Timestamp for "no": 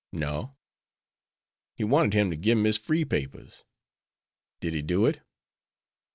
0.11-0.55